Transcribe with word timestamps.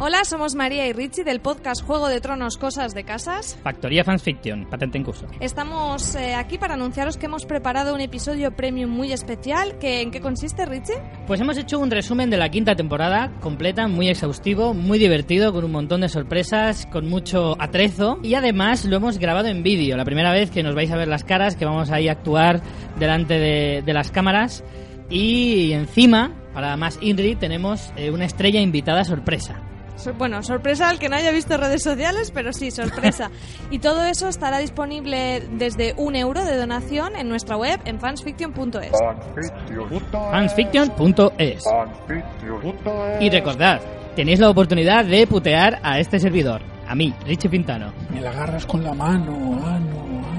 Hola, 0.00 0.24
somos 0.24 0.56
María 0.56 0.88
y 0.88 0.92
Richie 0.92 1.22
del 1.22 1.40
podcast 1.40 1.80
Juego 1.84 2.08
de 2.08 2.20
Tronos 2.20 2.56
Cosas 2.56 2.94
de 2.94 3.04
Casas. 3.04 3.56
Factoría 3.62 4.02
Fans 4.02 4.24
Fiction, 4.24 4.66
patente 4.68 4.98
en 4.98 5.04
curso. 5.04 5.28
Estamos 5.38 6.16
eh, 6.16 6.34
aquí 6.34 6.58
para 6.58 6.74
anunciaros 6.74 7.16
que 7.16 7.26
hemos 7.26 7.46
preparado 7.46 7.94
un 7.94 8.00
episodio 8.00 8.50
premium 8.50 8.90
muy 8.90 9.12
especial. 9.12 9.78
Que, 9.78 10.02
¿En 10.02 10.10
qué 10.10 10.20
consiste, 10.20 10.66
Richie? 10.66 10.96
Pues 11.28 11.40
hemos 11.40 11.56
hecho 11.58 11.78
un 11.78 11.92
resumen 11.92 12.28
de 12.28 12.36
la 12.38 12.48
quinta 12.48 12.74
temporada, 12.74 13.30
completa, 13.40 13.86
muy 13.86 14.08
exhaustivo, 14.08 14.74
muy 14.74 14.98
divertido, 14.98 15.52
con 15.52 15.64
un 15.64 15.70
montón 15.70 16.00
de 16.00 16.08
sorpresas, 16.08 16.86
con 16.86 17.08
mucho 17.08 17.54
atrezo 17.62 18.18
y 18.20 18.34
además 18.34 18.84
lo 18.86 18.96
hemos 18.96 19.18
grabado 19.18 19.46
en 19.46 19.62
vídeo. 19.62 19.96
La 19.96 20.04
primera 20.04 20.32
vez 20.32 20.50
que 20.50 20.64
nos 20.64 20.74
vais 20.74 20.90
a 20.90 20.96
ver 20.96 21.06
las 21.06 21.22
caras, 21.22 21.54
que 21.54 21.66
vamos 21.66 21.92
ahí 21.92 22.08
a 22.08 22.12
actuar 22.12 22.60
delante 22.98 23.38
de, 23.38 23.82
de 23.82 23.92
las 23.92 24.10
cámaras. 24.10 24.64
Y 25.08 25.70
encima, 25.70 26.32
para 26.52 26.76
más 26.76 26.98
INRI, 27.00 27.36
tenemos 27.36 27.92
eh, 27.94 28.10
una 28.10 28.24
estrella 28.24 28.60
invitada 28.60 29.04
sorpresa. 29.04 29.60
Bueno, 30.12 30.42
sorpresa 30.42 30.88
al 30.88 30.98
que 30.98 31.08
no 31.08 31.16
haya 31.16 31.30
visto 31.30 31.56
redes 31.56 31.82
sociales, 31.82 32.30
pero 32.32 32.52
sí, 32.52 32.70
sorpresa. 32.70 33.30
y 33.70 33.78
todo 33.78 34.04
eso 34.04 34.28
estará 34.28 34.58
disponible 34.58 35.42
desde 35.52 35.94
un 35.96 36.16
euro 36.16 36.44
de 36.44 36.56
donación 36.56 37.16
en 37.16 37.28
nuestra 37.28 37.56
web 37.56 37.80
en 37.84 37.98
fansfiction.es. 38.00 38.92
Fansfiction.es. 40.30 41.64
Y 43.20 43.30
recordad, 43.30 43.80
tenéis 44.16 44.40
la 44.40 44.50
oportunidad 44.50 45.04
de 45.04 45.26
putear 45.26 45.80
a 45.82 45.98
este 45.98 46.18
servidor, 46.18 46.62
a 46.86 46.94
mí, 46.94 47.14
Richie 47.24 47.48
Pintano. 47.48 47.92
Me 48.12 48.20
la 48.20 48.30
agarras 48.30 48.66
con 48.66 48.82
la 48.82 48.94
mano, 48.94 49.60
ah, 49.64 49.78
no. 49.78 50.33